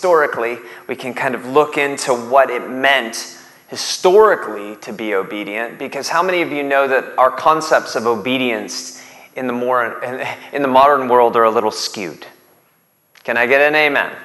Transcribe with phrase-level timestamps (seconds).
[0.00, 0.56] historically,
[0.86, 3.36] we can kind of look into what it meant
[3.68, 9.02] historically to be obedient because how many of you know that our concepts of obedience
[9.36, 10.02] in the more
[10.54, 12.26] in the modern world are a little skewed?
[13.24, 14.16] Can i get an amen?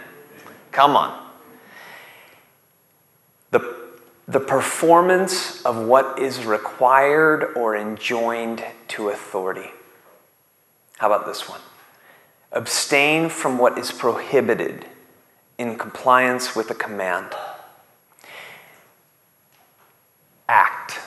[0.71, 1.29] Come on.
[3.51, 3.75] The,
[4.29, 9.71] the performance of what is required or enjoined to authority.
[10.99, 11.59] How about this one?
[12.53, 14.85] Abstain from what is prohibited
[15.57, 17.31] in compliance with a command
[20.47, 20.99] act.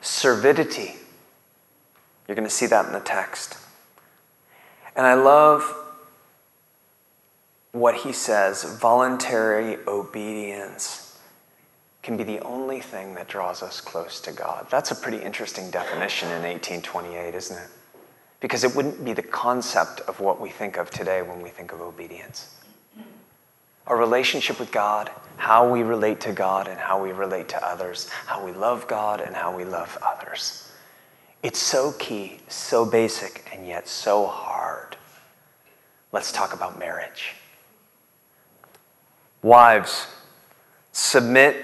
[0.00, 0.96] Servidity.
[2.26, 3.58] You're going to see that in the text.
[4.96, 5.74] And I love
[7.72, 11.18] what he says voluntary obedience
[12.02, 14.66] can be the only thing that draws us close to God.
[14.70, 17.68] That's a pretty interesting definition in 1828, isn't it?
[18.40, 21.72] Because it wouldn't be the concept of what we think of today when we think
[21.72, 22.60] of obedience
[23.90, 28.08] our relationship with God, how we relate to God and how we relate to others,
[28.08, 30.70] how we love God and how we love others.
[31.42, 34.96] It's so key, so basic, and yet so hard.
[36.12, 37.34] Let's talk about marriage.
[39.42, 40.06] Wives,
[40.92, 41.56] submit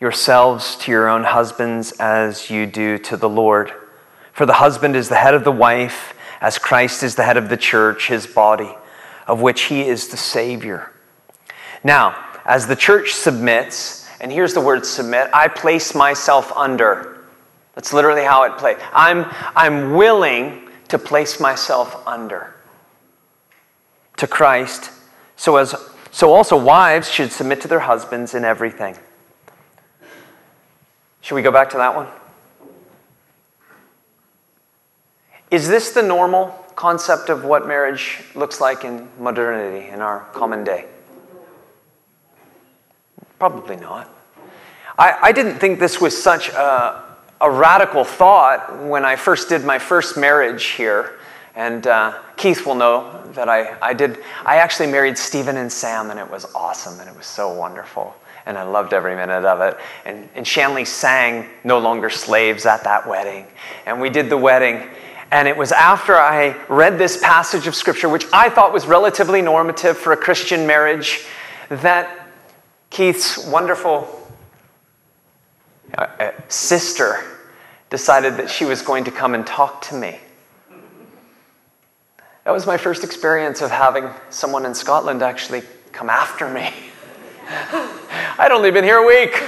[0.00, 3.72] yourselves to your own husbands as you do to the Lord.
[4.38, 7.48] For the husband is the head of the wife, as Christ is the head of
[7.48, 8.70] the church, his body,
[9.26, 10.92] of which he is the Savior.
[11.82, 17.24] Now, as the church submits, and here's the word submit, I place myself under.
[17.74, 18.76] That's literally how it plays.
[18.92, 22.54] I'm, I'm willing to place myself under
[24.18, 24.92] to Christ.
[25.34, 25.74] So, as,
[26.12, 28.96] so also wives should submit to their husbands in everything.
[31.22, 32.06] Should we go back to that one?
[35.50, 40.62] Is this the normal concept of what marriage looks like in modernity, in our common
[40.62, 40.86] day?
[43.38, 44.12] Probably not.
[44.98, 47.04] I, I didn't think this was such a,
[47.40, 51.18] a radical thought when I first did my first marriage here.
[51.54, 56.10] And uh, Keith will know that I, I did, I actually married Stephen and Sam,
[56.10, 58.14] and it was awesome, and it was so wonderful.
[58.46, 59.76] And I loved every minute of it.
[60.04, 63.46] And, and Shanley sang No Longer Slaves at that wedding.
[63.86, 64.88] And we did the wedding.
[65.30, 69.42] And it was after I read this passage of scripture, which I thought was relatively
[69.42, 71.26] normative for a Christian marriage,
[71.68, 72.28] that
[72.90, 74.08] Keith's wonderful
[75.96, 77.24] uh, uh, sister
[77.90, 80.18] decided that she was going to come and talk to me.
[82.44, 85.62] That was my first experience of having someone in Scotland actually
[85.92, 86.72] come after me.
[88.38, 89.42] I'd only been here a week.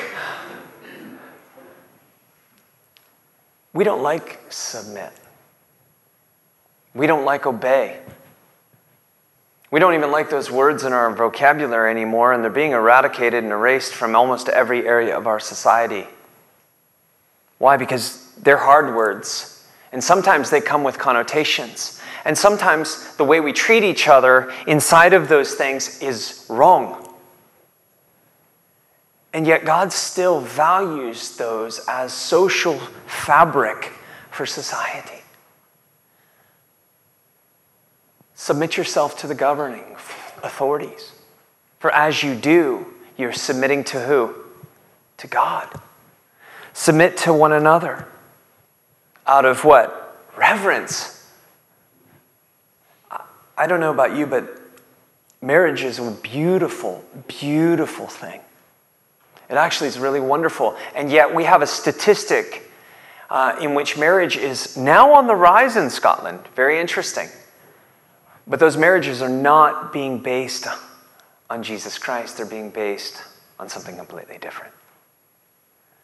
[3.73, 5.13] We don't like submit.
[6.95, 8.01] We don't like obey.
[9.71, 13.53] We don't even like those words in our vocabulary anymore, and they're being eradicated and
[13.53, 16.07] erased from almost every area of our society.
[17.59, 17.77] Why?
[17.77, 22.01] Because they're hard words, and sometimes they come with connotations.
[22.25, 27.07] And sometimes the way we treat each other inside of those things is wrong.
[29.33, 33.93] And yet, God still values those as social fabric
[34.31, 35.20] for society.
[38.41, 39.85] Submit yourself to the governing
[40.43, 41.13] authorities.
[41.79, 42.87] For as you do,
[43.19, 44.35] you're submitting to who?
[45.19, 45.69] To God.
[46.73, 48.09] Submit to one another.
[49.27, 50.27] Out of what?
[50.39, 51.31] Reverence.
[53.59, 54.59] I don't know about you, but
[55.43, 58.41] marriage is a beautiful, beautiful thing.
[59.51, 60.79] It actually is really wonderful.
[60.95, 62.73] And yet, we have a statistic
[63.29, 66.41] uh, in which marriage is now on the rise in Scotland.
[66.57, 67.29] Very interesting.
[68.51, 70.67] But those marriages are not being based
[71.49, 73.23] on Jesus Christ, they're being based
[73.61, 74.73] on something completely different.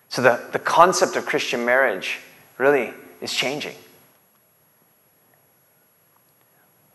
[0.09, 2.21] So the, the concept of Christian marriage
[2.57, 3.75] really is changing.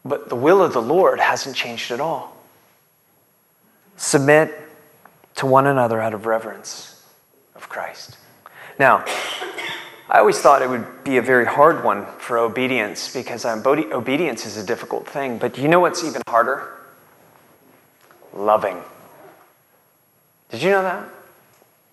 [0.06, 2.36] But the will of the Lord hasn't changed at all.
[3.98, 4.58] Submit
[5.36, 7.06] to one another out of reverence
[7.56, 8.18] of Christ.
[8.80, 9.06] Now,
[10.12, 14.46] I always thought it would be a very hard one for obedience because um, obedience
[14.46, 15.38] is a difficult thing.
[15.38, 16.70] But you know what's even harder?
[18.34, 18.78] Loving.
[20.50, 21.08] Did you know that?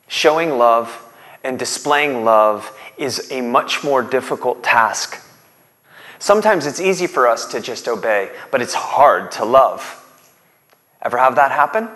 [0.09, 1.05] Showing love
[1.45, 5.25] and displaying love is a much more difficult task.
[6.19, 9.95] Sometimes it's easy for us to just obey, but it's hard to love.
[11.03, 11.89] Ever have that happen?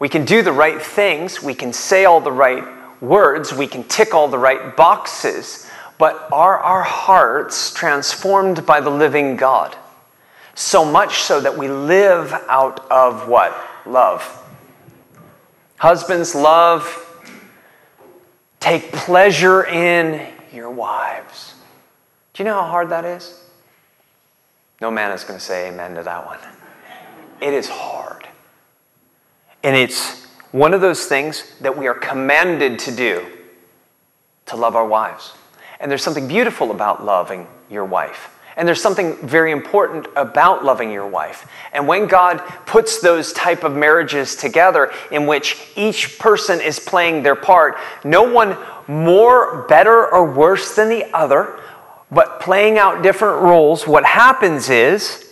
[0.00, 2.64] We can do the right things, we can say all the right
[3.00, 8.90] words, we can tick all the right boxes, but are our hearts transformed by the
[8.90, 9.76] living God?
[10.54, 13.56] So much so that we live out of what?
[13.84, 14.42] Love.
[15.78, 17.02] Husbands, love.
[18.60, 21.54] Take pleasure in your wives.
[22.32, 23.42] Do you know how hard that is?
[24.80, 26.38] No man is going to say amen to that one.
[27.40, 28.26] It is hard.
[29.62, 30.25] And it's
[30.56, 33.26] one of those things that we are commanded to do
[34.46, 35.34] to love our wives.
[35.80, 38.34] And there's something beautiful about loving your wife.
[38.56, 41.46] And there's something very important about loving your wife.
[41.74, 47.22] And when God puts those type of marriages together in which each person is playing
[47.22, 48.56] their part, no one
[48.88, 51.60] more better or worse than the other,
[52.10, 55.25] but playing out different roles, what happens is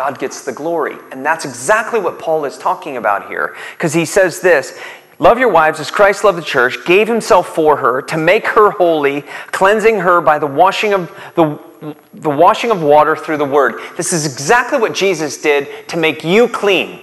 [0.00, 0.96] God gets the glory.
[1.12, 3.54] And that's exactly what Paul is talking about here.
[3.72, 4.80] Because he says this
[5.18, 8.70] Love your wives as Christ loved the church, gave himself for her to make her
[8.70, 9.20] holy,
[9.52, 11.60] cleansing her by the washing of the,
[12.14, 13.74] the washing of water through the word.
[13.98, 17.02] This is exactly what Jesus did to make you clean.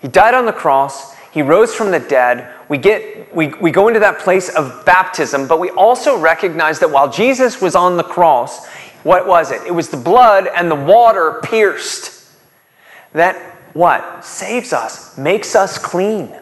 [0.00, 2.50] He died on the cross, he rose from the dead.
[2.70, 6.90] We get we, we go into that place of baptism, but we also recognize that
[6.90, 8.66] while Jesus was on the cross,
[9.02, 9.62] what was it?
[9.66, 12.30] It was the blood and the water pierced.
[13.12, 13.36] That
[13.72, 14.24] what?
[14.24, 16.34] Saves us, makes us clean.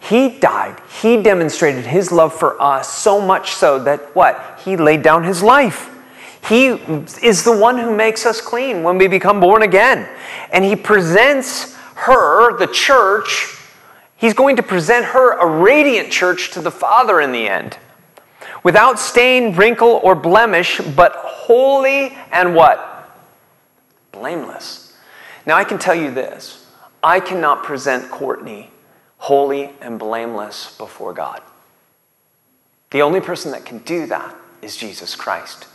[0.00, 0.80] He died.
[1.00, 4.60] He demonstrated his love for us so much so that what?
[4.64, 5.92] He laid down his life.
[6.48, 10.08] He is the one who makes us clean when we become born again.
[10.52, 13.56] And he presents her, the church,
[14.16, 17.78] he's going to present her a radiant church to the Father in the end.
[18.62, 23.08] Without stain, wrinkle, or blemish, but holy and what?
[24.10, 24.96] Blameless.
[25.46, 26.66] Now I can tell you this
[27.02, 28.70] I cannot present Courtney
[29.18, 31.40] holy and blameless before God.
[32.90, 35.66] The only person that can do that is Jesus Christ.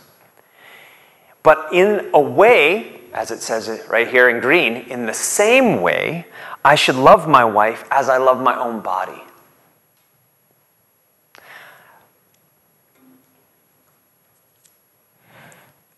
[1.42, 6.26] But in a way, as it says right here in green, in the same way,
[6.64, 9.22] I should love my wife as I love my own body.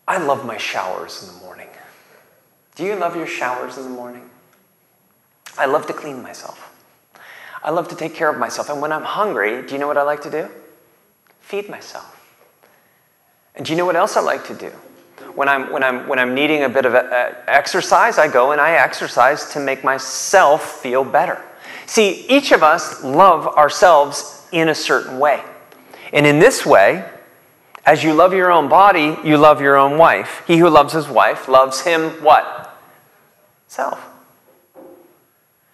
[0.07, 1.67] I love my showers in the morning.
[2.75, 4.29] Do you love your showers in the morning?
[5.57, 6.71] I love to clean myself.
[7.63, 8.69] I love to take care of myself.
[8.69, 10.49] And when I'm hungry, do you know what I like to do?
[11.39, 12.11] Feed myself.
[13.55, 14.69] And do you know what else I like to do?
[15.33, 16.99] When I'm, when I'm, when I'm needing a bit of a,
[17.47, 21.41] a exercise, I go and I exercise to make myself feel better.
[21.87, 25.43] See, each of us love ourselves in a certain way.
[26.13, 27.09] And in this way,
[27.85, 30.43] as you love your own body, you love your own wife.
[30.47, 32.77] He who loves his wife loves him what?
[33.67, 34.03] Self.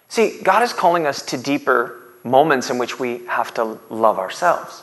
[0.08, 4.82] See, God is calling us to deeper moments in which we have to love ourselves.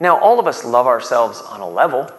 [0.00, 2.10] Now, all of us love ourselves on a level,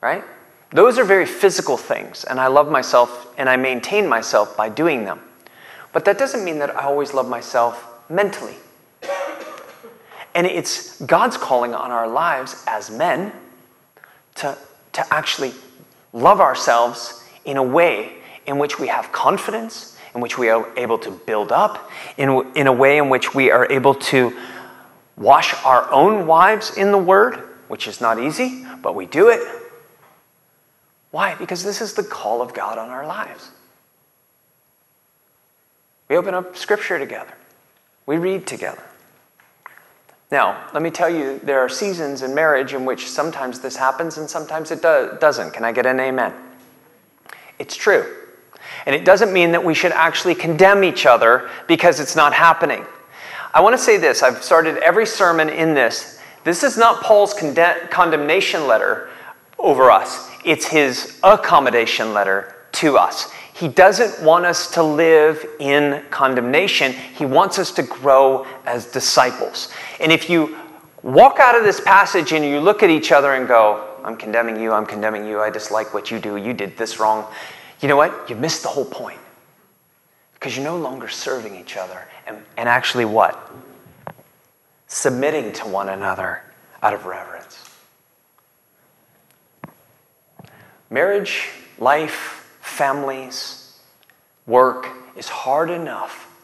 [0.00, 0.24] right?
[0.70, 5.04] Those are very physical things, and I love myself and I maintain myself by doing
[5.04, 5.20] them.
[5.92, 8.56] But that doesn't mean that I always love myself mentally.
[10.34, 13.32] And it's God's calling on our lives as men
[14.36, 14.56] to,
[14.92, 15.52] to actually
[16.12, 18.16] love ourselves in a way
[18.46, 22.66] in which we have confidence in which we are able to build up, in, in
[22.66, 24.36] a way in which we are able to
[25.16, 27.36] wash our own wives in the Word,
[27.68, 29.40] which is not easy, but we do it.
[31.10, 31.34] Why?
[31.34, 33.50] Because this is the call of God on our lives.
[36.08, 37.34] We open up Scripture together,
[38.06, 38.82] we read together.
[40.30, 44.16] Now, let me tell you, there are seasons in marriage in which sometimes this happens
[44.16, 45.52] and sometimes it do- doesn't.
[45.52, 46.32] Can I get an amen?
[47.58, 48.06] It's true.
[48.86, 52.84] And it doesn't mean that we should actually condemn each other because it's not happening.
[53.52, 56.20] I want to say this I've started every sermon in this.
[56.44, 59.10] This is not Paul's condemnation letter
[59.58, 63.30] over us, it's his accommodation letter to us.
[63.60, 66.92] He doesn't want us to live in condemnation.
[66.92, 69.68] He wants us to grow as disciples.
[70.00, 70.56] And if you
[71.02, 74.58] walk out of this passage and you look at each other and go, I'm condemning
[74.58, 77.30] you, I'm condemning you, I dislike what you do, you did this wrong,
[77.82, 78.30] you know what?
[78.30, 79.20] You missed the whole point.
[80.32, 83.52] Because you're no longer serving each other and, and actually what?
[84.86, 86.42] Submitting to one another
[86.82, 87.68] out of reverence.
[90.88, 92.39] Marriage, life,
[92.80, 93.78] families,
[94.46, 96.34] work is hard enough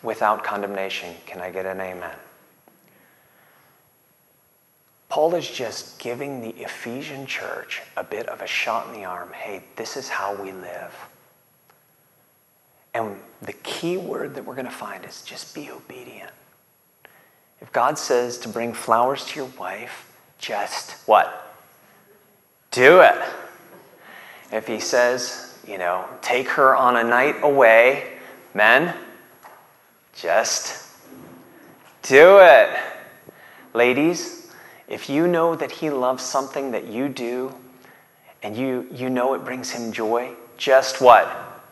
[0.00, 1.12] without condemnation.
[1.26, 2.14] Can I get an amen?
[5.08, 9.32] Paul is just giving the Ephesian church a bit of a shot in the arm.
[9.32, 10.94] Hey, this is how we live.
[12.94, 16.30] And the key word that we're going to find is just be obedient.
[17.60, 20.08] If God says to bring flowers to your wife,
[20.38, 21.52] just what?
[22.70, 23.20] Do it.
[24.52, 28.18] If he says, you know, take her on a night away,
[28.54, 28.94] men,
[30.14, 30.94] just
[32.02, 32.76] do it.
[33.74, 34.52] Ladies,
[34.88, 37.54] if you know that he loves something that you do
[38.42, 41.62] and you, you know it brings him joy, just what?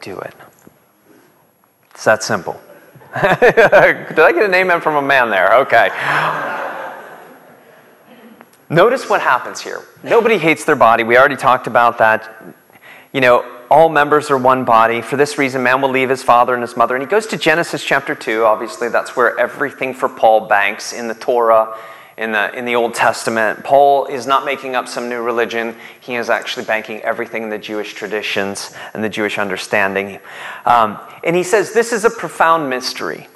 [0.00, 0.34] Do it.
[1.90, 2.60] It's that simple.
[3.14, 5.54] Did I get an amen from a man there?
[5.58, 5.90] Okay.
[8.70, 9.82] Notice what happens here.
[10.02, 11.04] Nobody hates their body.
[11.04, 12.54] We already talked about that.
[13.12, 15.02] You know, all members are one body.
[15.02, 16.94] For this reason, man will leave his father and his mother.
[16.94, 18.44] And he goes to Genesis chapter 2.
[18.44, 21.76] Obviously, that's where everything for Paul banks in the Torah,
[22.16, 23.64] in the, in the Old Testament.
[23.64, 25.76] Paul is not making up some new religion.
[26.00, 30.20] He is actually banking everything in the Jewish traditions and the Jewish understanding.
[30.64, 33.28] Um, and he says, This is a profound mystery.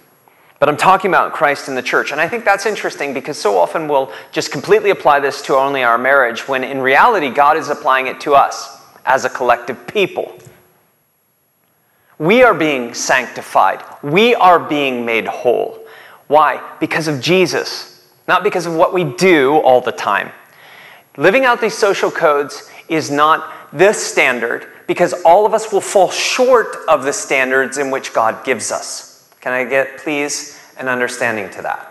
[0.58, 2.10] But I'm talking about Christ in the church.
[2.10, 5.84] And I think that's interesting because so often we'll just completely apply this to only
[5.84, 10.36] our marriage when in reality, God is applying it to us as a collective people.
[12.18, 15.78] We are being sanctified, we are being made whole.
[16.26, 16.76] Why?
[16.80, 20.32] Because of Jesus, not because of what we do all the time.
[21.16, 26.10] Living out these social codes is not the standard because all of us will fall
[26.10, 29.07] short of the standards in which God gives us.
[29.48, 31.90] Can I get, please, an understanding to that?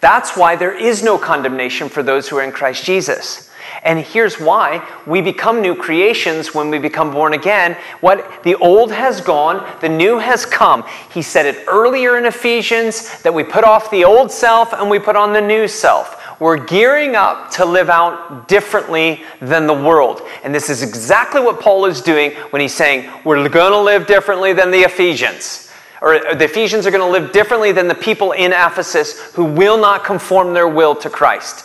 [0.00, 3.50] That's why there is no condemnation for those who are in Christ Jesus.
[3.82, 7.76] And here's why we become new creations when we become born again.
[8.02, 10.84] What the old has gone, the new has come.
[11.12, 15.00] He said it earlier in Ephesians that we put off the old self and we
[15.00, 16.38] put on the new self.
[16.38, 20.22] We're gearing up to live out differently than the world.
[20.44, 24.06] And this is exactly what Paul is doing when he's saying we're going to live
[24.06, 25.65] differently than the Ephesians.
[26.02, 29.44] Or uh, the Ephesians are going to live differently than the people in Ephesus who
[29.44, 31.64] will not conform their will to Christ.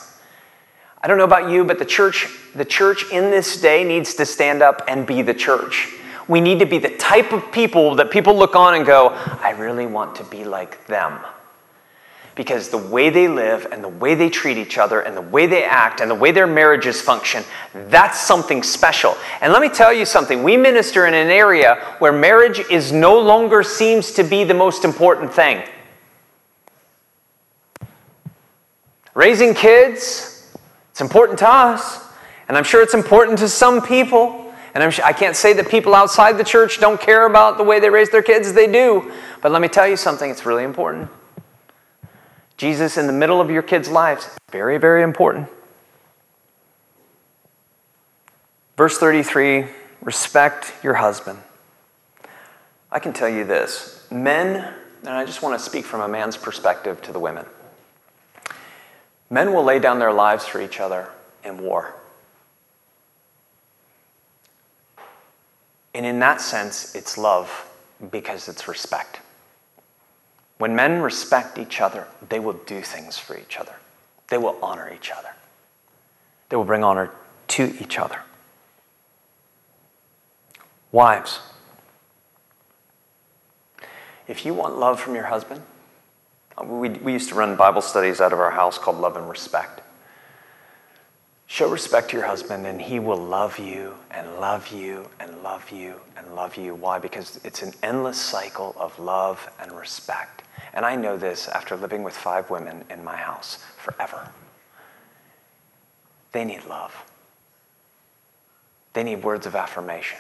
[1.01, 4.25] I don't know about you, but the church, the church in this day needs to
[4.25, 5.89] stand up and be the church.
[6.27, 9.55] We need to be the type of people that people look on and go, I
[9.57, 11.19] really want to be like them.
[12.41, 15.45] Because the way they live and the way they treat each other and the way
[15.45, 19.15] they act and the way their marriages function, that's something special.
[19.41, 23.19] And let me tell you something we minister in an area where marriage is no
[23.19, 25.61] longer seems to be the most important thing.
[29.13, 30.51] Raising kids,
[30.89, 32.03] it's important to us,
[32.47, 34.51] and I'm sure it's important to some people.
[34.73, 37.79] And I'm I can't say that people outside the church don't care about the way
[37.79, 39.11] they raise their kids, they do.
[39.43, 41.11] But let me tell you something, it's really important.
[42.61, 45.49] Jesus in the middle of your kids' lives, very, very important.
[48.77, 49.65] Verse 33
[50.03, 51.39] respect your husband.
[52.91, 56.37] I can tell you this men, and I just want to speak from a man's
[56.37, 57.47] perspective to the women.
[59.31, 61.09] Men will lay down their lives for each other
[61.43, 61.95] in war.
[65.95, 67.67] And in that sense, it's love
[68.11, 69.19] because it's respect.
[70.61, 73.73] When men respect each other, they will do things for each other.
[74.27, 75.29] They will honor each other.
[76.49, 77.09] They will bring honor
[77.47, 78.19] to each other.
[80.91, 81.39] Wives,
[84.27, 85.63] if you want love from your husband,
[86.63, 89.81] we, we used to run Bible studies out of our house called Love and Respect.
[91.51, 95.69] Show respect to your husband, and he will love you and love you and love
[95.69, 96.73] you and love you.
[96.75, 96.97] Why?
[96.97, 100.43] Because it's an endless cycle of love and respect.
[100.73, 104.31] And I know this after living with five women in my house forever.
[106.31, 106.95] They need love,
[108.93, 110.19] they need words of affirmation.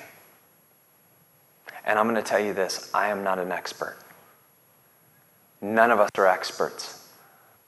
[1.85, 3.95] And I'm going to tell you this I am not an expert.
[5.61, 7.07] None of us are experts,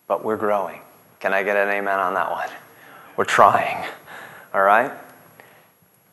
[0.06, 0.82] but we're growing.
[1.22, 2.50] Can I get an amen on that one?
[3.16, 3.86] We're trying,
[4.54, 4.92] all right?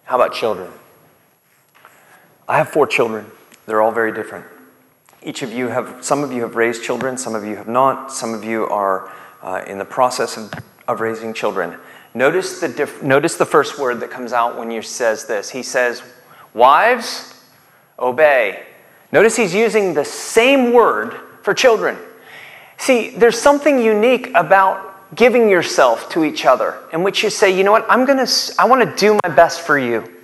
[0.05, 0.71] How about children?
[2.47, 3.27] I have four children.
[3.67, 4.45] They're all very different.
[5.23, 8.13] Each of you have, some of you have raised children, some of you have not,
[8.13, 10.53] some of you are uh, in the process of,
[10.89, 11.79] of raising children.
[12.13, 15.51] Notice the, notice the first word that comes out when he says this.
[15.51, 16.03] He says,
[16.53, 17.45] Wives,
[17.99, 18.65] obey.
[19.13, 21.97] Notice he's using the same word for children.
[22.77, 27.65] See, there's something unique about giving yourself to each other in which you say, you
[27.65, 30.17] know what, I'm to, I want to do my best for you.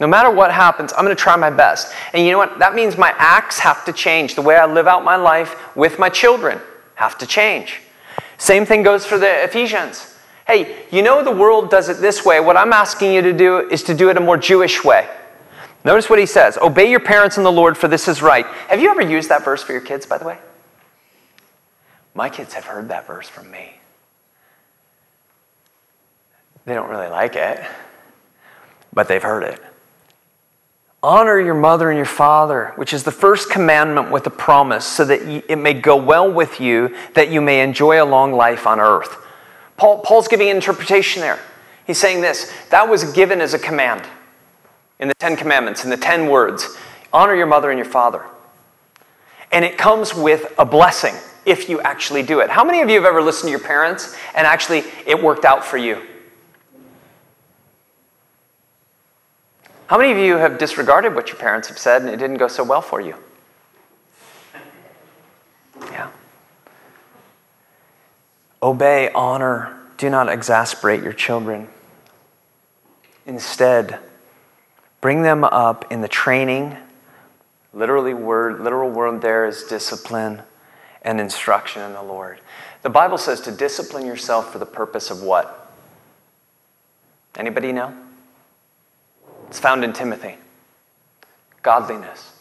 [0.00, 1.92] No matter what happens, I'm going to try my best.
[2.14, 2.58] And you know what?
[2.58, 4.34] That means my acts have to change.
[4.34, 6.58] The way I live out my life with my children
[6.94, 7.80] have to change.
[8.38, 10.16] Same thing goes for the Ephesians.
[10.46, 12.40] Hey, you know the world does it this way.
[12.40, 15.06] What I'm asking you to do is to do it a more Jewish way.
[15.84, 18.46] Notice what he says Obey your parents in the Lord, for this is right.
[18.68, 20.38] Have you ever used that verse for your kids, by the way?
[22.14, 23.79] My kids have heard that verse from me.
[26.70, 27.60] They don't really like it.
[28.92, 29.60] but they've heard it.
[31.02, 35.04] Honor your mother and your father, which is the first commandment with a promise, so
[35.04, 38.78] that it may go well with you, that you may enjoy a long life on
[38.78, 39.16] earth.
[39.76, 41.40] Paul, Paul's giving an interpretation there.
[41.88, 44.04] He's saying this that was given as a command
[45.00, 46.76] in the Ten Commandments, in the Ten Words
[47.12, 48.24] honor your mother and your father.
[49.50, 52.48] And it comes with a blessing if you actually do it.
[52.48, 55.64] How many of you have ever listened to your parents and actually it worked out
[55.64, 56.06] for you?
[59.90, 62.46] How many of you have disregarded what your parents have said and it didn't go
[62.46, 63.16] so well for you?
[65.80, 66.12] Yeah.
[68.62, 71.66] Obey, honor, do not exasperate your children.
[73.26, 73.98] Instead,
[75.00, 76.76] bring them up in the training.
[77.74, 80.42] Literally word, literal word there is discipline
[81.02, 82.38] and instruction in the Lord.
[82.82, 85.74] The Bible says to discipline yourself for the purpose of what?
[87.34, 87.92] Anybody know?
[89.50, 90.36] It's found in Timothy.
[91.62, 92.34] Godliness.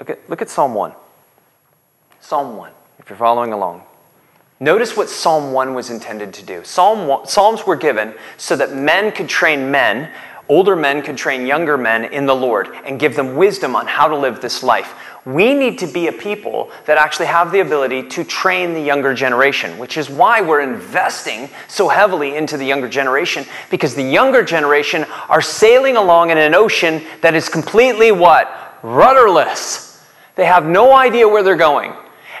[0.00, 0.94] Look at, look at Psalm 1.
[2.20, 3.82] Psalm 1, if you're following along.
[4.60, 6.64] Notice what Psalm 1 was intended to do.
[6.64, 10.10] Psalm 1, Psalms were given so that men could train men,
[10.48, 14.08] older men could train younger men in the Lord and give them wisdom on how
[14.08, 14.94] to live this life.
[15.24, 19.12] We need to be a people that actually have the ability to train the younger
[19.12, 24.44] generation, which is why we're investing so heavily into the younger generation, because the younger
[24.44, 28.78] generation are sailing along in an ocean that is completely what?
[28.84, 30.04] Rudderless.
[30.36, 31.92] They have no idea where they're going.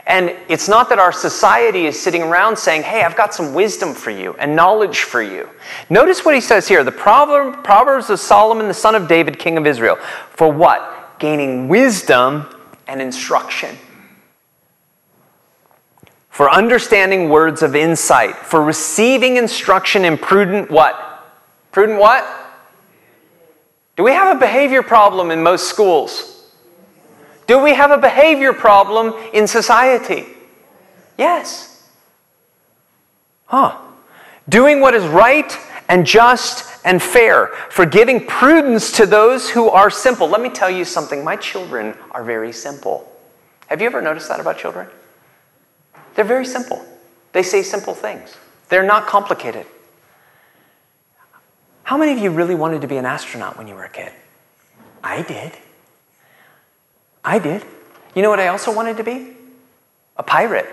[0.06, 3.92] And it's not that our society is sitting around saying, hey, I've got some wisdom
[3.92, 5.48] for you and knowledge for you.
[5.90, 9.66] Notice what he says here the Proverbs of Solomon, the son of David, king of
[9.66, 9.96] Israel.
[10.30, 11.18] For what?
[11.18, 12.46] Gaining wisdom
[12.86, 13.76] and instruction.
[16.30, 18.36] For understanding words of insight.
[18.36, 21.24] For receiving instruction in prudent what?
[21.72, 22.24] Prudent what?
[23.96, 26.35] Do we have a behavior problem in most schools?
[27.46, 30.26] Do we have a behavior problem in society?
[31.16, 31.88] Yes.
[33.46, 33.78] Huh.
[34.48, 35.56] Doing what is right
[35.88, 40.28] and just and fair, for giving prudence to those who are simple.
[40.28, 43.12] Let me tell you something my children are very simple.
[43.66, 44.88] Have you ever noticed that about children?
[46.14, 46.84] They're very simple.
[47.32, 48.36] They say simple things,
[48.68, 49.66] they're not complicated.
[51.82, 54.12] How many of you really wanted to be an astronaut when you were a kid?
[55.02, 55.52] I did.
[57.26, 57.64] I did.
[58.14, 59.32] You know what I also wanted to be?
[60.16, 60.68] A pirate.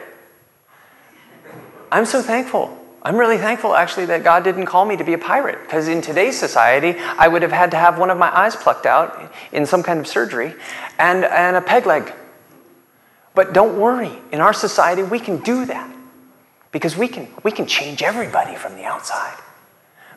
[1.91, 2.77] I'm so thankful.
[3.01, 5.99] I'm really thankful actually that God didn't call me to be a pirate because in
[5.99, 9.65] today's society, I would have had to have one of my eyes plucked out in
[9.65, 10.53] some kind of surgery
[10.99, 12.13] and, and a peg leg.
[13.35, 15.93] But don't worry, in our society, we can do that
[16.71, 19.37] because we can, we can change everybody from the outside.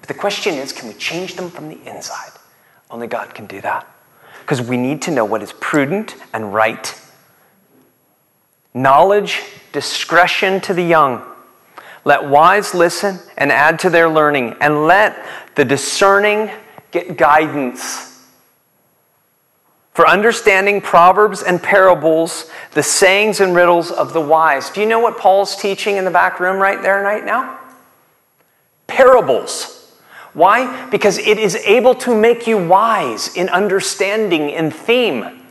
[0.00, 2.30] But the question is can we change them from the inside?
[2.90, 3.95] Only God can do that
[4.46, 6.94] because we need to know what is prudent and right.
[8.72, 11.20] Knowledge, discretion to the young.
[12.04, 16.48] Let wise listen and add to their learning, and let the discerning
[16.92, 18.24] get guidance.
[19.94, 24.70] For understanding proverbs and parables, the sayings and riddles of the wise.
[24.70, 27.58] Do you know what Paul's teaching in the back room right there, right now?
[28.86, 29.75] Parables.
[30.36, 30.86] Why?
[30.90, 35.42] Because it is able to make you wise in understanding in theme.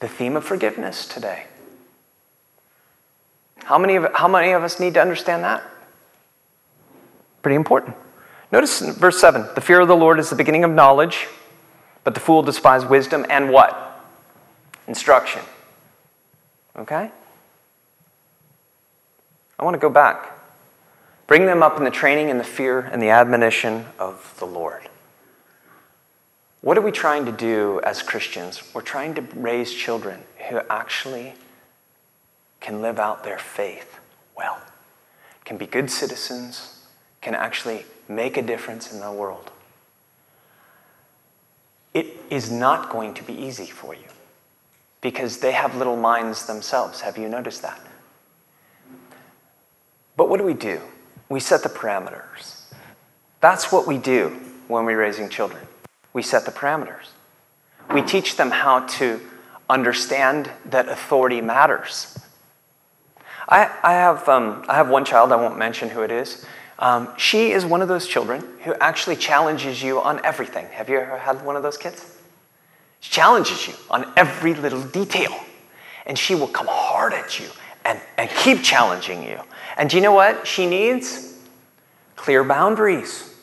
[0.00, 1.46] The theme of forgiveness today.
[3.64, 5.62] How many of, how many of us need to understand that?
[7.40, 7.96] Pretty important.
[8.52, 11.26] Notice verse 7 the fear of the Lord is the beginning of knowledge,
[12.04, 14.04] but the fool despises wisdom and what?
[14.86, 15.40] Instruction.
[16.76, 17.10] Okay?
[19.58, 20.39] I want to go back.
[21.30, 24.88] Bring them up in the training and the fear and the admonition of the Lord.
[26.60, 28.60] What are we trying to do as Christians?
[28.74, 31.34] We're trying to raise children who actually
[32.58, 34.00] can live out their faith
[34.36, 34.60] well,
[35.44, 36.84] can be good citizens,
[37.20, 39.52] can actually make a difference in the world.
[41.94, 44.08] It is not going to be easy for you
[45.00, 47.02] because they have little minds themselves.
[47.02, 47.80] Have you noticed that?
[50.16, 50.80] But what do we do?
[51.30, 52.60] We set the parameters.
[53.40, 54.36] That's what we do
[54.68, 55.66] when we're raising children.
[56.12, 57.06] We set the parameters.
[57.94, 59.20] We teach them how to
[59.70, 62.18] understand that authority matters.
[63.48, 66.44] I, I have, um, I have one child, I won't mention who it is.
[66.78, 70.66] Um, she is one of those children who actually challenges you on everything.
[70.66, 72.18] Have you ever had one of those kids?
[73.00, 75.34] She challenges you on every little detail.
[76.06, 77.46] And she will come hard at you
[77.84, 79.40] and, and keep challenging you.
[79.76, 81.30] And do you know what she needs?
[82.20, 83.34] clear boundaries.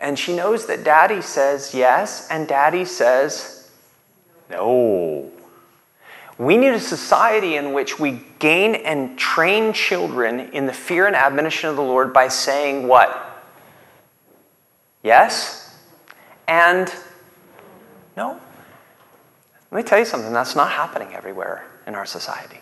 [0.00, 3.70] And she knows that daddy says yes and daddy says
[4.50, 5.30] no.
[6.36, 11.14] We need a society in which we gain and train children in the fear and
[11.14, 13.44] admonition of the Lord by saying what?
[15.04, 15.78] Yes
[16.48, 16.92] and
[18.16, 18.40] no.
[19.70, 22.60] Let me tell you something that's not happening everywhere in our society.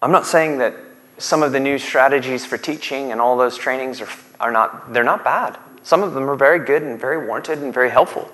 [0.00, 0.74] I'm not saying that
[1.18, 4.08] some of the new strategies for teaching and all those trainings are,
[4.40, 5.58] are not, they're not bad.
[5.82, 8.30] Some of them are very good and very warranted and very helpful.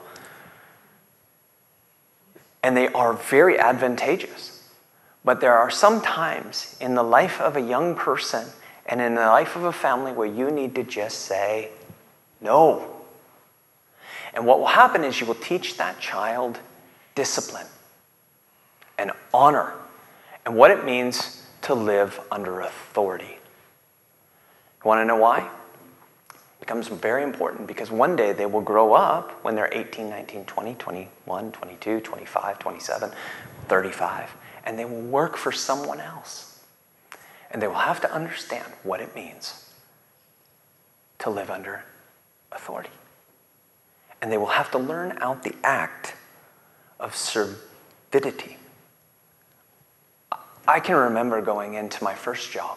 [2.62, 4.62] And they are very advantageous.
[5.24, 8.46] But there are some times in the life of a young person
[8.86, 11.70] and in the life of a family where you need to just say
[12.40, 12.94] no.
[14.32, 16.58] And what will happen is you will teach that child
[17.14, 17.66] discipline
[18.98, 19.72] and honor
[20.44, 23.38] and what it means to live under authority.
[24.84, 25.48] You want to know why?
[26.30, 30.44] It becomes very important because one day they will grow up when they're 18, 19,
[30.44, 33.10] 20, 21, 22, 25, 27,
[33.68, 36.60] 35, and they will work for someone else.
[37.50, 39.64] And they will have to understand what it means
[41.20, 41.84] to live under
[42.52, 42.90] authority.
[44.20, 46.14] And they will have to learn out the act
[47.00, 48.57] of servidity.
[50.68, 52.76] I can remember going into my first job.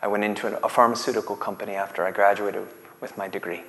[0.00, 2.64] I went into a pharmaceutical company after I graduated
[3.00, 3.62] with my degree.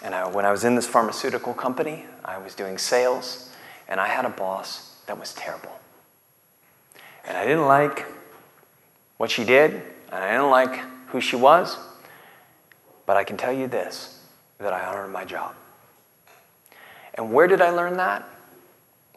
[0.00, 3.52] And I, when I was in this pharmaceutical company, I was doing sales,
[3.88, 5.76] and I had a boss that was terrible.
[7.26, 8.06] And I didn't like
[9.16, 9.72] what she did,
[10.12, 11.78] and I didn't like who she was,
[13.06, 14.20] but I can tell you this
[14.58, 15.56] that I honored my job.
[17.14, 18.28] And where did I learn that?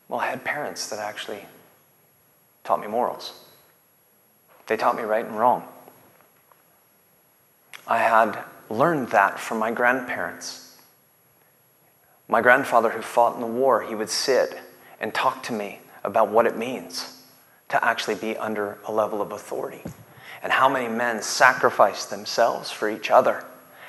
[0.09, 1.45] Well, I had parents that actually
[2.65, 3.33] taught me morals.
[4.67, 5.67] They taught me right and wrong.
[7.87, 10.77] I had learned that from my grandparents.
[12.27, 14.57] My grandfather, who fought in the war, he would sit
[14.99, 17.23] and talk to me about what it means
[17.69, 19.81] to actually be under a level of authority
[20.41, 23.45] and how many men sacrificed themselves for each other.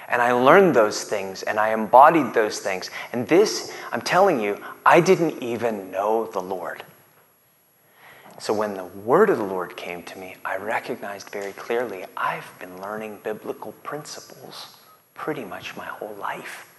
[0.09, 2.91] And I learned those things and I embodied those things.
[3.13, 6.83] And this, I'm telling you, I didn't even know the Lord.
[8.39, 12.51] So when the word of the Lord came to me, I recognized very clearly I've
[12.59, 14.77] been learning biblical principles
[15.15, 16.73] pretty much my whole life.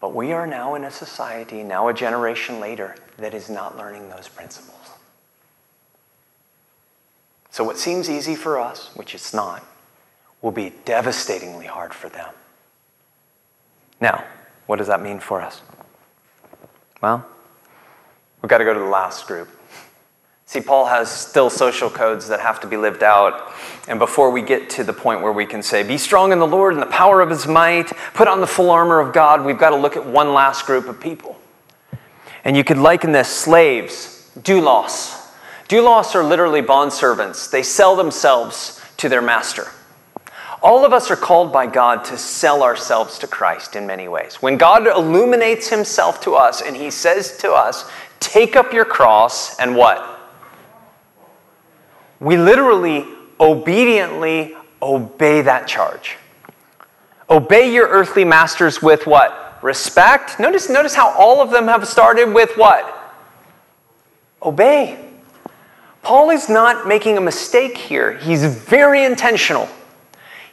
[0.00, 4.08] But we are now in a society, now a generation later, that is not learning
[4.08, 4.74] those principles.
[7.50, 9.64] So what seems easy for us, which it's not,
[10.42, 12.30] will be devastatingly hard for them.
[14.00, 14.24] Now,
[14.66, 15.62] what does that mean for us?
[17.00, 17.24] Well,
[18.42, 19.48] we've got to go to the last group.
[20.54, 23.52] See, Paul has still social codes that have to be lived out.
[23.88, 26.46] And before we get to the point where we can say, be strong in the
[26.46, 29.58] Lord and the power of his might, put on the full armor of God, we've
[29.58, 31.36] got to look at one last group of people.
[32.44, 35.28] And you could liken this slaves, doulos.
[35.68, 39.66] Doulos are literally bondservants, they sell themselves to their master.
[40.62, 44.36] All of us are called by God to sell ourselves to Christ in many ways.
[44.36, 47.90] When God illuminates himself to us and he says to us,
[48.20, 50.12] take up your cross and what?
[52.24, 53.04] We literally
[53.38, 56.16] obediently obey that charge.
[57.28, 59.58] Obey your earthly masters with what?
[59.62, 60.40] Respect.
[60.40, 62.90] Notice, notice how all of them have started with what?
[64.42, 64.98] Obey.
[66.02, 68.18] Paul is not making a mistake here.
[68.18, 69.68] He's very intentional.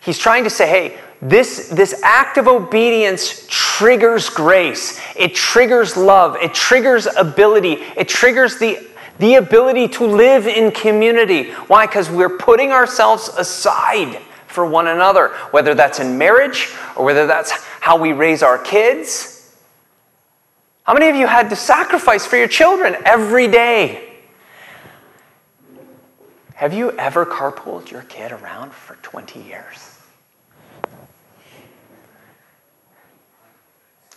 [0.01, 4.99] He's trying to say, hey, this, this act of obedience triggers grace.
[5.15, 6.35] It triggers love.
[6.37, 7.73] It triggers ability.
[7.95, 8.90] It triggers the
[9.21, 11.51] the ability to live in community.
[11.67, 11.85] Why?
[11.85, 17.51] Because we're putting ourselves aside for one another, whether that's in marriage or whether that's
[17.51, 19.55] how we raise our kids.
[20.83, 24.09] How many of you had to sacrifice for your children every day?
[26.55, 29.99] Have you ever carpooled your kid around for 20 years?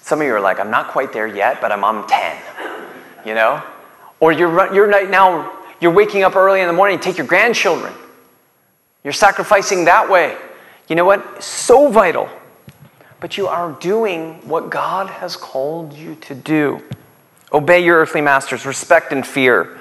[0.01, 2.43] Some of you are like, I'm not quite there yet, but I'm on 10.
[3.27, 3.63] You know?
[4.25, 7.93] Or you're, you're right now, you're waking up early in the morning, take your grandchildren.
[9.03, 10.35] You're sacrificing that way.
[10.89, 11.43] You know what?
[11.45, 12.31] So vital.
[13.21, 16.83] But you are doing what God has called you to do.
[17.53, 19.79] Obey your earthly masters, respect and fear.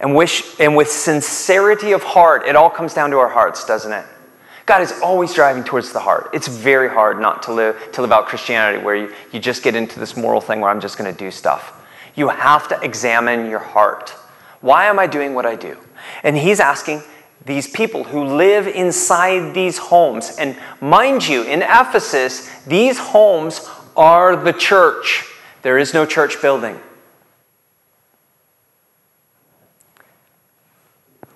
[0.00, 3.92] And, wish, and with sincerity of heart, it all comes down to our hearts, doesn't
[3.92, 4.06] it?
[4.64, 6.30] God is always driving towards the heart.
[6.32, 9.74] It's very hard not to live, to live out Christianity where you, you just get
[9.74, 11.82] into this moral thing where I'm just going to do stuff.
[12.14, 14.10] You have to examine your heart.
[14.60, 15.76] Why am I doing what I do?
[16.22, 17.02] And he's asking,
[17.44, 20.36] these people who live inside these homes.
[20.38, 25.26] And mind you, in Ephesus, these homes are the church.
[25.62, 26.80] There is no church building.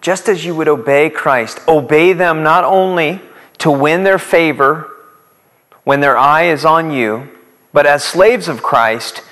[0.00, 3.20] Just as you would obey Christ, obey them not only
[3.58, 4.90] to win their favor
[5.84, 7.28] when their eye is on you,
[7.72, 9.22] but as slaves of Christ,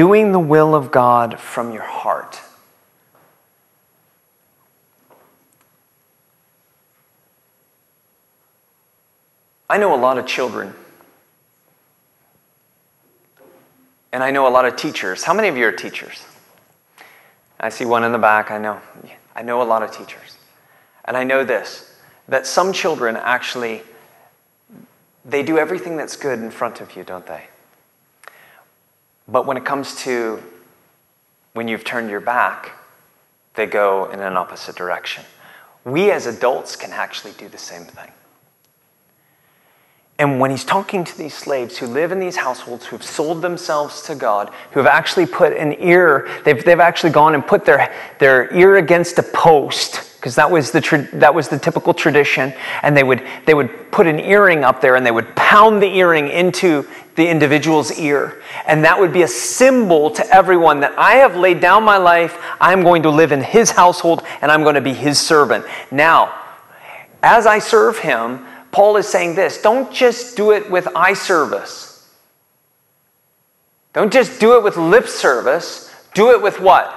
[0.00, 2.40] doing the will of God from your heart.
[9.68, 10.72] I know a lot of children.
[14.10, 15.22] And I know a lot of teachers.
[15.22, 16.24] How many of you are teachers?
[17.60, 18.50] I see one in the back.
[18.50, 18.80] I know.
[19.36, 20.38] I know a lot of teachers.
[21.04, 21.94] And I know this
[22.26, 23.82] that some children actually
[25.26, 27.49] they do everything that's good in front of you, don't they?
[29.30, 30.42] But when it comes to
[31.52, 32.72] when you've turned your back,
[33.54, 35.24] they go in an opposite direction.
[35.84, 38.10] We as adults can actually do the same thing.
[40.18, 44.02] And when he's talking to these slaves who live in these households, who've sold themselves
[44.02, 47.90] to God, who have actually put an ear, they've, they've actually gone and put their,
[48.18, 52.94] their ear against a post, because that, was the that was the typical tradition, and
[52.94, 56.28] they would, they would put an earring up there and they would pound the earring
[56.28, 58.42] into the individual's ear.
[58.66, 62.36] And that would be a symbol to everyone that I have laid down my life,
[62.60, 65.64] I'm going to live in his household, and I'm going to be his servant.
[65.90, 66.34] Now,
[67.22, 72.08] as I serve him, Paul is saying this don't just do it with eye service.
[73.92, 75.92] Don't just do it with lip service.
[76.14, 76.96] Do it with what?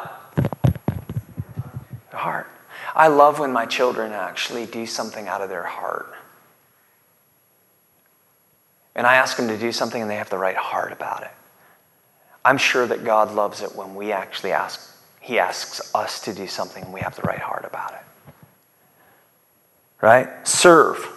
[2.12, 2.47] The heart.
[2.95, 6.13] I love when my children actually do something out of their heart.
[8.95, 11.32] And I ask them to do something and they have the right heart about it.
[12.45, 16.47] I'm sure that God loves it when we actually ask, He asks us to do
[16.47, 18.34] something and we have the right heart about it.
[20.01, 20.47] Right?
[20.47, 21.10] Serve.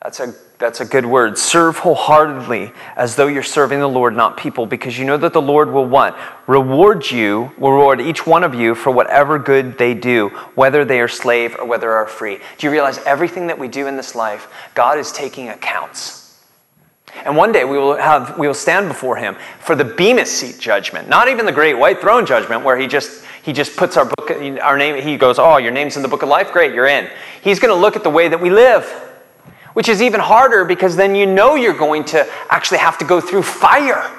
[0.00, 1.36] That's a, that's a good word.
[1.36, 5.42] Serve wholeheartedly as though you're serving the Lord, not people, because you know that the
[5.42, 6.16] Lord will what?
[6.46, 11.00] Reward you, will reward each one of you for whatever good they do, whether they
[11.00, 12.38] are slave or whether they are free.
[12.58, 16.23] Do you realize everything that we do in this life, God is taking accounts?
[17.24, 20.58] And one day we will have we will stand before him for the Bema seat
[20.58, 24.04] judgment, not even the great white throne judgment where he just he just puts our
[24.04, 26.52] book our name he goes, "Oh, your name's in the book of life.
[26.52, 27.08] Great, you're in."
[27.42, 28.84] He's going to look at the way that we live
[29.74, 33.20] which is even harder because then you know you're going to actually have to go
[33.20, 34.10] through fire.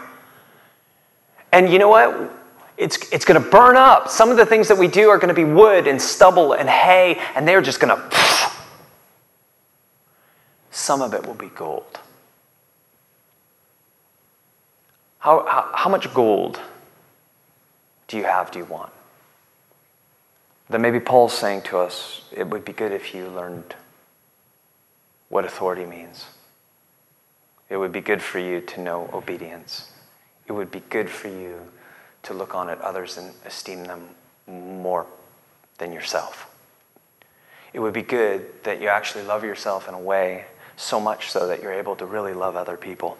[1.51, 2.31] And you know what?
[2.77, 4.09] It's, it's going to burn up.
[4.09, 6.69] Some of the things that we do are going to be wood and stubble and
[6.69, 8.51] hay, and they're just going to.
[10.71, 11.99] Some of it will be gold.
[15.25, 16.59] How, how, how much gold
[18.07, 18.91] do you have, do you want?
[20.69, 23.73] Then maybe Paul's saying to us, it would be good if you learned
[25.29, 26.27] what authority means.
[27.69, 29.89] It would be good for you to know obedience.
[30.45, 31.59] It would be good for you
[32.21, 34.09] to look on at others and esteem them
[34.45, 35.07] more
[35.79, 36.55] than yourself.
[37.73, 40.45] It would be good that you actually love yourself in a way
[40.77, 43.17] so much so that you're able to really love other people.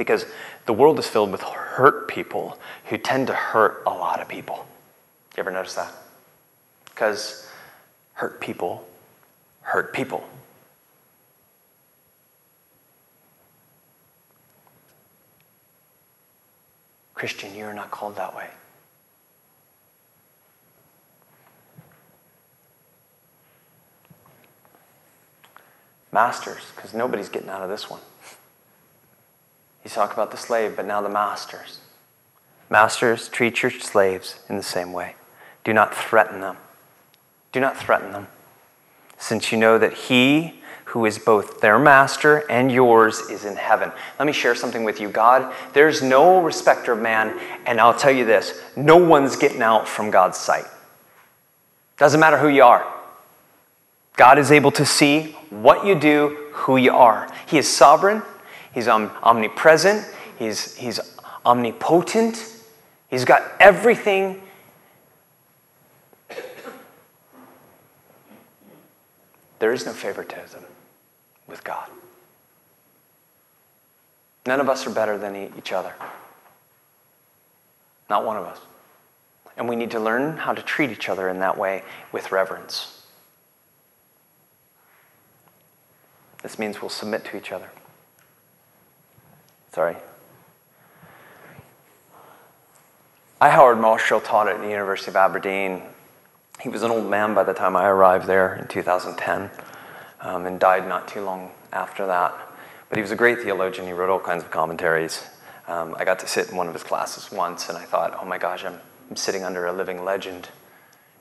[0.00, 0.24] Because
[0.64, 4.66] the world is filled with hurt people who tend to hurt a lot of people.
[5.36, 5.92] You ever notice that?
[6.86, 7.46] Because
[8.14, 8.88] hurt people
[9.60, 10.26] hurt people.
[17.12, 18.48] Christian, you are not called that way.
[26.10, 28.00] Masters, because nobody's getting out of this one.
[29.84, 31.78] You talk about the slave, but now the masters.
[32.68, 35.16] Masters, treat your slaves in the same way.
[35.64, 36.56] Do not threaten them.
[37.52, 38.28] Do not threaten them,
[39.18, 43.92] since you know that he who is both their master and yours, is in heaven.
[44.18, 45.08] Let me share something with you.
[45.08, 49.86] God, there's no respecter of man, and I'll tell you this no one's getting out
[49.86, 50.64] from God's sight.
[51.96, 52.84] Doesn't matter who you are.
[54.16, 57.30] God is able to see what you do, who you are.
[57.46, 58.22] He is sovereign,
[58.72, 60.06] He's omnipresent,
[60.38, 61.00] He's, he's
[61.44, 62.46] omnipotent,
[63.08, 64.42] He's got everything
[69.58, 70.64] there is no favoritism
[71.46, 71.88] with God.
[74.46, 75.92] None of us are better than each other.
[78.08, 78.58] Not one of us.
[79.56, 83.02] And we need to learn how to treat each other in that way with reverence.
[86.42, 87.70] This means we'll submit to each other.
[89.72, 89.96] Sorry.
[93.40, 95.82] I, Howard Marshall, taught at the University of Aberdeen
[96.60, 99.50] He was an old man by the time I arrived there in 2010
[100.20, 102.34] um, and died not too long after that.
[102.88, 103.86] But he was a great theologian.
[103.86, 105.24] He wrote all kinds of commentaries.
[105.68, 108.26] Um, I got to sit in one of his classes once, and I thought, oh
[108.26, 110.48] my gosh, I'm, I'm sitting under a living legend.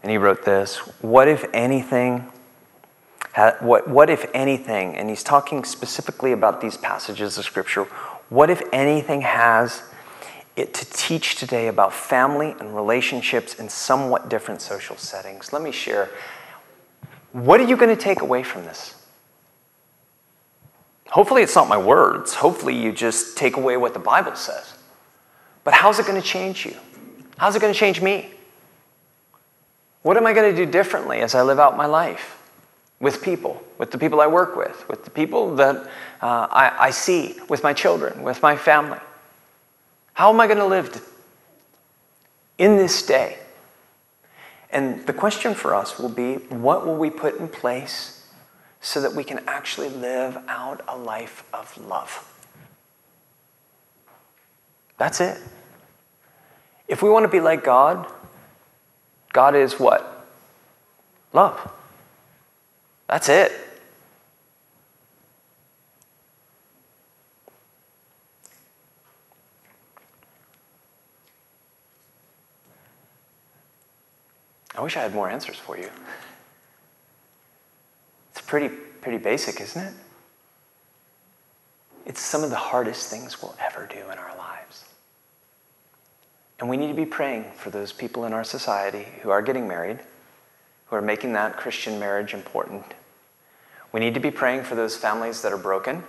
[0.01, 2.31] And he wrote this What if anything,
[3.59, 7.87] what, what if anything, and he's talking specifically about these passages of Scripture,
[8.29, 9.83] what if anything has
[10.55, 15.51] it to teach today about family and relationships in somewhat different social settings?
[15.51, 16.09] Let me share.
[17.31, 18.95] What are you going to take away from this?
[21.07, 22.35] Hopefully, it's not my words.
[22.35, 24.75] Hopefully, you just take away what the Bible says.
[25.63, 26.75] But how's it going to change you?
[27.37, 28.29] How's it going to change me?
[30.03, 32.38] What am I going to do differently as I live out my life
[32.99, 35.75] with people, with the people I work with, with the people that
[36.21, 38.99] uh, I, I see, with my children, with my family?
[40.13, 41.01] How am I going to live
[42.57, 43.37] in this day?
[44.69, 48.27] And the question for us will be what will we put in place
[48.81, 52.25] so that we can actually live out a life of love.
[54.97, 55.41] That's it.
[56.87, 58.11] If we want to be like God,
[59.31, 60.27] God is what?
[61.33, 61.71] Love.
[63.09, 63.51] That's it.
[74.75, 75.89] I wish I had more answers for you
[78.31, 79.93] It's pretty, pretty basic, isn't it?
[82.05, 84.85] It's some of the hardest things we'll ever do in our lives.
[86.59, 89.67] And we need to be praying for those people in our society who are getting
[89.67, 89.99] married,
[90.85, 92.85] who are making that Christian marriage important.
[93.91, 96.03] We need to be praying for those families that are broken.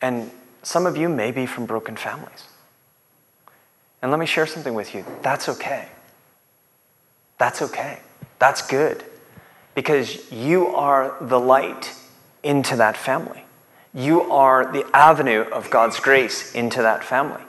[0.00, 0.30] And
[0.62, 2.44] some of you may be from broken families.
[4.02, 5.04] And let me share something with you.
[5.22, 5.88] That's okay.
[7.38, 8.00] That's okay.
[8.38, 9.04] That's good
[9.74, 11.94] because you are the light
[12.42, 13.44] into that family.
[13.94, 17.42] You are the avenue of God's grace into that family.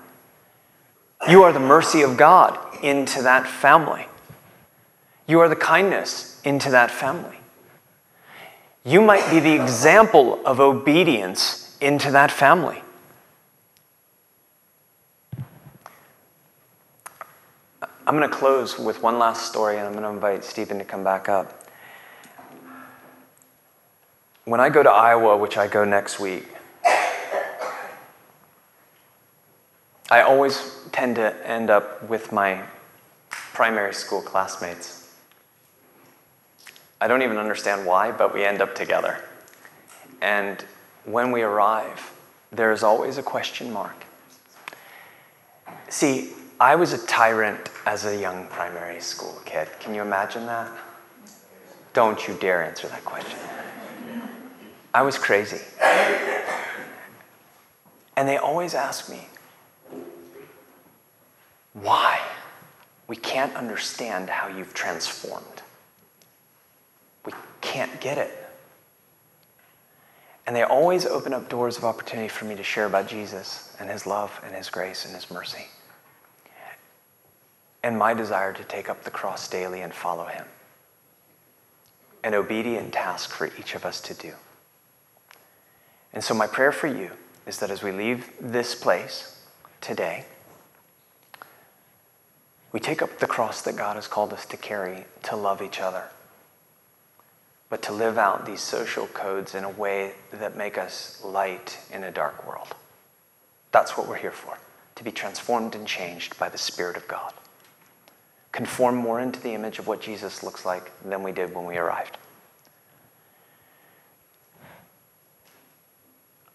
[1.28, 4.06] You are the mercy of God into that family.
[5.28, 7.38] You are the kindness into that family.
[8.86, 12.82] You might be the example of obedience into that family.
[18.08, 20.86] I'm going to close with one last story, and I'm going to invite Stephen to
[20.86, 21.66] come back up
[24.46, 26.48] when I go to Iowa, which I go next week,
[30.12, 32.64] I always tend to end up with my
[33.30, 35.05] primary school classmates.
[37.02, 39.22] I don't even understand why, but we end up together.
[40.22, 40.64] And
[41.04, 42.14] when we arrive,
[42.52, 44.06] there is always a question mark.
[45.90, 49.68] See, I was a tyrant as a young primary school kid.
[49.80, 50.72] Can you imagine that?
[51.94, 53.40] Don't you dare answer that question.
[54.94, 55.62] I was crazy.
[58.18, 59.28] And they always ask me,
[61.74, 62.22] why?
[63.08, 65.62] We can't understand how you've transformed.
[67.76, 68.32] Can't get it.
[70.48, 73.90] And they always open up doors of opportunity for me to share about Jesus and
[73.90, 75.66] his love and his grace and his mercy.
[77.84, 80.46] And my desire to take up the cross daily and follow him.
[82.24, 84.32] An obedient task for each of us to do.
[86.14, 87.12] And so, my prayer for you
[87.46, 89.38] is that as we leave this place
[89.82, 90.24] today,
[92.72, 95.82] we take up the cross that God has called us to carry to love each
[95.82, 96.06] other,
[97.76, 102.06] but to live out these social codes in a way that make us light in
[102.06, 102.74] a dark world.
[103.74, 104.58] That's what we're here for,
[104.96, 107.34] to be transformed and changed by the Spirit of God.
[108.54, 111.76] Conform more into the image of what Jesus looks like than we did when we
[111.76, 112.18] arrived.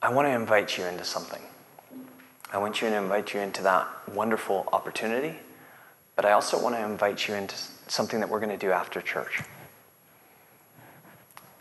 [0.00, 1.42] I want to invite you into something.
[2.50, 5.36] I want you to invite you into that wonderful opportunity,
[6.16, 7.56] but I also want to invite you into
[7.88, 9.42] something that we're going to do after church.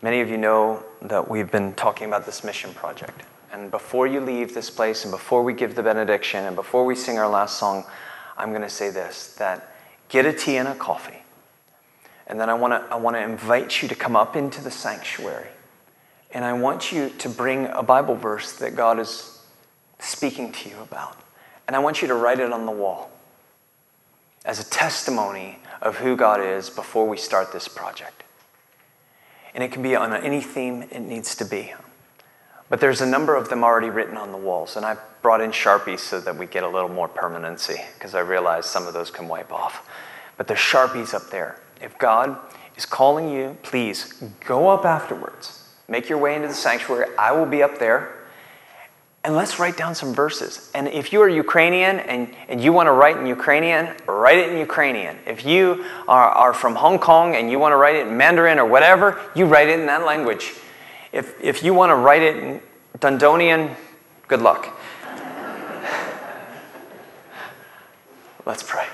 [0.02, 3.22] Many of you know that we've been talking about this mission project.
[3.52, 6.94] And before you leave this place, and before we give the benediction, and before we
[6.94, 7.84] sing our last song,
[8.38, 9.74] I'm going to say this that
[10.08, 11.22] get a tea and a coffee.
[12.26, 14.70] And then I want to, I want to invite you to come up into the
[14.70, 15.48] sanctuary.
[16.30, 19.42] And I want you to bring a Bible verse that God is
[19.98, 21.20] speaking to you about.
[21.66, 23.10] And I want you to write it on the wall
[24.46, 28.22] as a testimony of who God is before we start this project.
[29.54, 31.74] And it can be on any theme it needs to be.
[32.68, 34.76] But there's a number of them already written on the walls.
[34.76, 38.20] And I brought in Sharpies so that we get a little more permanency because I
[38.20, 39.88] realize some of those can wipe off.
[40.36, 41.60] but the Sharpies up there.
[41.82, 42.36] If God
[42.76, 45.68] is calling you, please go up afterwards.
[45.88, 47.06] Make your way into the sanctuary.
[47.18, 48.19] I will be up there.
[49.22, 50.70] And let's write down some verses.
[50.74, 54.48] And if you are Ukrainian and, and you want to write in Ukrainian, write it
[54.48, 55.18] in Ukrainian.
[55.26, 58.58] If you are, are from Hong Kong and you want to write it in Mandarin
[58.58, 60.54] or whatever, you write it in that language.
[61.12, 62.62] If, if you want to write it in
[62.98, 63.76] Dundonian,
[64.26, 64.74] good luck.
[68.46, 68.86] Let's pray.